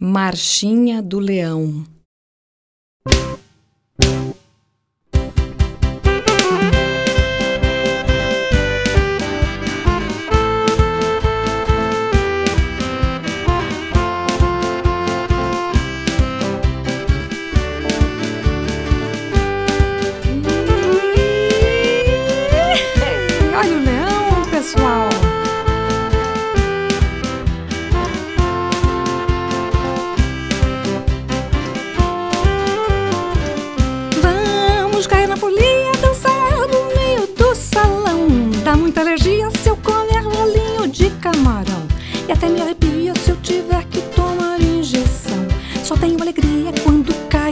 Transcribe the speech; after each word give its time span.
Marchinha 0.00 1.02
do 1.02 1.18
Leão 1.18 1.84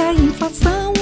a 0.00 0.12
inflação. 0.12 0.92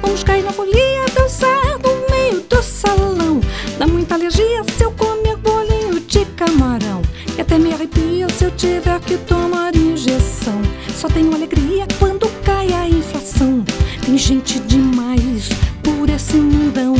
Vamos 0.00 0.22
cair 0.22 0.42
na 0.42 0.52
folia, 0.52 1.04
dançar 1.14 1.78
no 1.78 2.10
meio 2.10 2.40
do 2.42 2.62
salão. 2.62 3.40
Dá 3.78 3.86
muita 3.86 4.14
alergia 4.14 4.62
se 4.76 4.84
eu 4.84 4.92
comer 4.92 5.36
bolinho 5.36 6.00
de 6.00 6.24
camarão. 6.36 7.02
E 7.36 7.40
até 7.40 7.58
me 7.58 7.72
arrepia 7.72 8.28
se 8.30 8.44
eu 8.44 8.50
tiver 8.50 9.00
que 9.00 9.16
tomar 9.18 9.74
injeção. 9.74 10.60
Só 10.94 11.08
tenho 11.08 11.34
alegria 11.34 11.86
quando 11.98 12.28
cai 12.42 12.72
a 12.72 12.88
inflação. 12.88 13.64
Tem 14.04 14.18
gente 14.18 14.58
demais 14.60 15.48
por 15.82 16.08
esse 16.10 16.36
mundão. 16.36 16.94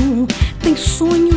Tem 0.63 0.77
sonho 0.77 1.28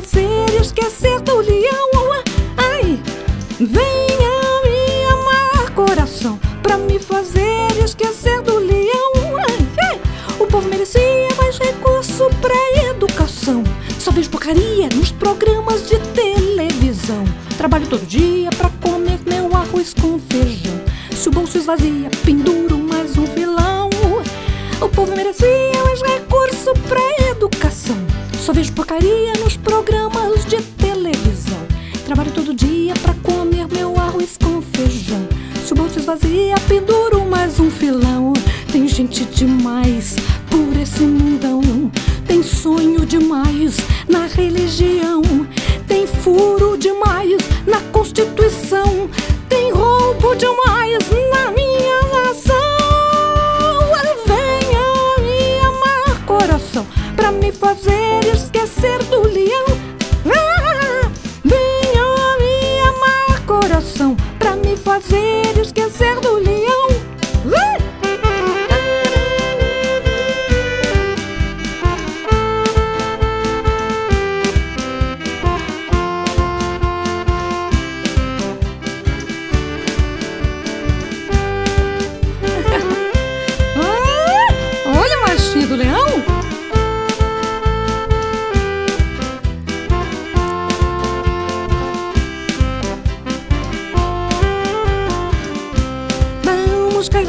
fazer 0.00 0.60
esquecer 0.60 1.20
do 1.20 1.36
leão. 1.36 2.22
Ai, 2.56 2.98
venha 3.58 4.62
me 4.64 5.04
amar, 5.12 5.70
coração, 5.74 6.40
pra 6.62 6.78
me 6.78 6.98
fazer 6.98 7.68
esquecer 7.84 8.40
do 8.40 8.58
leão. 8.58 9.12
Ai, 9.48 9.90
ai. 9.90 10.00
O 10.38 10.46
povo 10.46 10.68
merecia 10.68 11.28
mais 11.36 11.58
recurso 11.58 12.30
pra 12.40 12.54
educação. 12.88 13.62
Só 13.98 14.10
vejo 14.10 14.30
porcaria 14.30 14.88
nos 14.94 15.12
programas 15.12 15.86
de 15.86 15.98
televisão. 15.98 17.24
Trabalho 17.58 17.86
todo 17.86 18.06
dia 18.06 18.48
pra 18.56 18.70
comer 18.80 19.18
meu 19.26 19.54
arroz 19.54 19.92
com 19.92 20.18
feijão. 20.18 20.80
Se 21.14 21.28
o 21.28 21.32
bolso 21.32 21.58
esvazia, 21.58 22.08
penduro 22.24 22.78
mais 22.78 23.18
um 23.18 23.26
vilão. 23.26 23.90
O 24.80 24.88
povo 24.88 25.14
merecia 25.14 25.84
mais 25.84 26.00
recurso 26.00 26.72
pra 26.88 27.28
educação. 27.28 27.98
Só 28.40 28.54
vejo 28.54 28.72
porcaria 28.72 29.34
nos 29.44 29.56
programas 29.56 30.46
de 30.46 30.62
televisão. 30.62 31.58
Trabalho 32.06 32.32
todo 32.32 32.54
dia 32.54 32.94
pra 32.94 33.12
comer 33.22 33.66
meu 33.70 33.96
arroz 33.98 34.38
com 34.42 34.62
feijão. 34.62 35.28
Se 35.64 35.74
o 35.74 35.76
bolso 35.76 35.98
esvazia, 35.98 36.54
penduro 36.66 37.24
mais 37.26 37.60
um 37.60 37.70
filão. 37.70 38.32
Tem 38.72 38.88
gente 38.88 39.26
demais 39.26 40.16
por 40.48 40.80
esse 40.80 41.02
mundão. 41.02 41.60
Tem 42.26 42.42
sonho 42.42 43.04
demais 43.04 43.76
na 44.08 44.26
religião. 44.26 45.22
Tem 45.86 46.06
furo 46.06 46.78
demais 46.78 47.42
na 47.66 47.80
Constituição. 47.92 49.08
Tem 49.48 49.70
roubo 49.70 50.34
demais 50.34 50.98
fazer 57.74 58.34
esquecer 58.34 58.98
do 59.04 59.22
leão. 59.28 59.69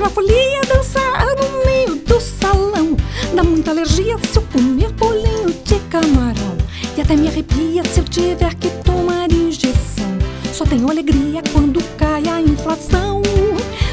Na 0.01 0.09
folia, 0.09 0.61
dançar 0.67 1.27
no 1.35 1.63
meio 1.63 1.95
do 1.95 2.19
salão. 2.19 2.97
Dá 3.35 3.43
muita 3.43 3.69
alergia 3.69 4.17
se 4.17 4.35
eu 4.35 4.41
comer 4.51 4.91
bolinho 4.93 5.53
de 5.63 5.79
camarão. 5.91 6.57
E 6.97 7.01
até 7.01 7.15
me 7.15 7.27
arrepia 7.27 7.83
se 7.85 7.99
eu 7.99 8.03
tiver 8.05 8.55
que 8.55 8.67
tomar 8.83 9.31
injeção. 9.31 10.09
Só 10.51 10.65
tenho 10.65 10.89
alegria 10.89 11.43
quando 11.53 11.83
cai 11.97 12.27
a 12.27 12.41
inflação. 12.41 13.21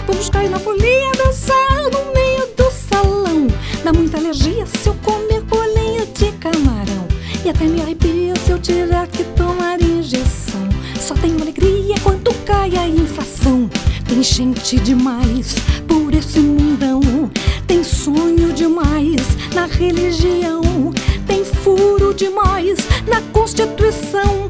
Vamos 0.07 0.31
cair 0.31 0.49
na 0.49 0.59
folia, 0.59 1.13
dançar 1.13 1.91
no 1.93 2.11
meio 2.15 2.47
do 2.57 2.71
salão. 2.71 3.47
Dá 3.85 3.93
muita 3.93 4.17
alergia 4.17 4.65
se 4.65 4.89
eu 4.89 4.95
comer 5.05 5.43
bolinho 5.43 6.07
de 6.07 6.33
camarão. 6.39 7.07
E 7.45 7.51
até 7.51 7.65
me 7.65 7.83
arrepia 7.83 8.08
Tem 14.19 14.25
gente 14.25 14.81
demais 14.81 15.55
por 15.87 16.13
esse 16.13 16.41
mundão. 16.41 17.01
Tem 17.69 17.85
sonho 17.85 18.53
demais 18.53 19.23
na 19.55 19.67
religião. 19.67 20.61
Tem 21.25 21.45
furo 21.45 22.13
demais 22.13 22.79
na 23.07 23.21
Constituição. 23.33 24.49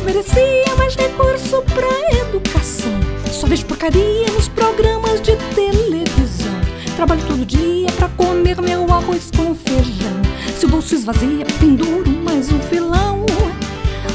O 0.00 0.02
povo 0.02 0.04
merecia 0.04 0.76
mais 0.76 0.94
recurso 0.94 1.62
pra 1.74 2.20
educação. 2.20 2.92
Só 3.30 3.46
vejo 3.46 3.66
porcaria 3.66 4.30
nos 4.32 4.48
programas 4.48 5.20
de 5.20 5.36
televisão. 5.54 6.52
Trabalho 6.96 7.22
todo 7.26 7.44
dia 7.44 7.90
pra 7.96 8.08
comer 8.08 8.60
meu 8.62 8.90
arroz 8.90 9.30
com 9.36 9.54
feijão. 9.54 10.22
Se 10.58 10.64
o 10.64 10.68
bolso 10.68 10.94
esvazia, 10.94 11.44
penduro 11.58 12.10
mais 12.10 12.50
um 12.50 12.58
filão. 12.60 13.26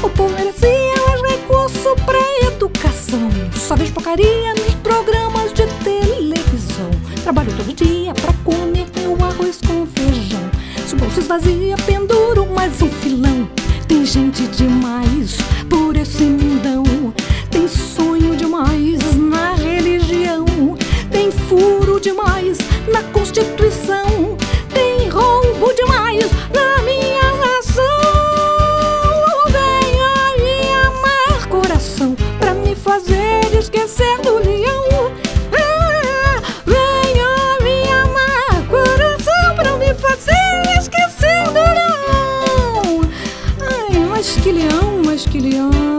O 0.02 0.10
povo 0.10 0.34
merecia 0.34 0.94
mais 1.06 1.22
recurso 1.22 1.94
pra 2.04 2.48
educação. 2.48 3.30
Só 3.54 3.76
vejo 3.76 3.92
porcaria 3.92 4.54
nos 4.54 4.74
programas 4.76 5.52
de 5.52 5.66
televisão. 5.84 6.90
Trabalho 7.22 7.52
todo 7.56 7.74
dia 7.74 8.12
pra 8.14 8.32
comer 8.44 8.86
meu 8.96 9.14
arroz 9.24 9.60
com 9.66 9.86
feijão. 9.86 10.50
Se 10.86 10.94
o 10.94 10.98
bolso 10.98 11.20
esvazia, 11.20 11.76
penduro 11.86 12.46
mais 12.46 12.82
um 12.82 12.88
filão. 12.88 13.48
Tem 13.86 14.04
gente 14.04 14.46
demais 14.48 15.38
por 15.86 15.96
esse 15.96 16.24
mundão. 16.24 16.82
Tem 17.48 17.68
sonho 17.68 18.34
demais 18.34 18.98
na 19.16 19.54
religião, 19.54 20.44
tem 21.12 21.30
furo 21.30 22.00
demais 22.00 22.58
na 22.92 23.04
Constituição, 23.12 24.36
tem 24.74 25.08
roubo 25.08 25.72
demais 25.74 26.28
na 26.52 26.82
minha 26.82 27.36
nação. 27.36 27.84
Vem 29.46 30.02
aí 30.02 30.72
amar 30.86 31.46
coração 31.48 32.16
pra 32.40 32.52
me 32.52 32.74
fazer 32.74 33.56
esquecer 33.56 34.18
do 34.22 34.38
leão. 34.38 35.12
Ah, 35.52 36.42
Venha 36.66 37.58
me 37.62 37.88
amar 37.92 38.66
coração 38.68 39.54
pra 39.54 39.76
me 39.76 39.94
fazer 39.94 40.78
esquecer 40.80 41.44
do 41.46 41.62
leão. 41.78 43.02
Ai, 43.60 43.98
mas 44.10 44.36
que 44.42 44.50
leão. 44.50 44.85
aşk 45.16 45.32
gülüyor 45.32 45.95